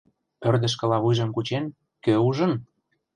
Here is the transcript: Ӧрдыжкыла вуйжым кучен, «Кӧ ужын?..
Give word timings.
Ӧрдыжкыла 0.47 0.97
вуйжым 1.03 1.29
кучен, 1.35 1.65
«Кӧ 2.03 2.13
ужын?.. 2.27 2.51